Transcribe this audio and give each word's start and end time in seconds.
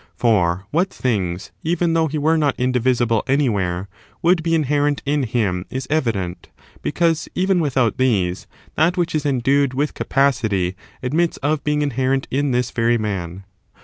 For 0.15 0.65
what 0.71 0.89
things, 0.91 1.51
even 1.63 1.93
though 1.93 2.07
he 2.07 2.17
were 2.17 2.35
not 2.35 2.55
indivisible 2.57 3.23
anywhere, 3.27 3.87
would 4.23 4.41
be 4.41 4.55
inherent 4.55 5.03
in 5.05 5.21
him 5.21 5.63
is 5.69 5.85
evident, 5.91 6.49
because, 6.81 7.29
even 7.35 7.59
without 7.59 7.97
these, 7.99 8.47
that 8.73 8.97
which 8.97 9.13
is 9.13 9.27
endued 9.27 9.75
with 9.75 9.93
capa 9.93 10.33
city 10.33 10.75
admits 11.03 11.37
of 11.43 11.63
being 11.63 11.83
inherent 11.83 12.27
in 12.31 12.49
this 12.49 12.71
very 12.71 12.97
man. 12.97 13.43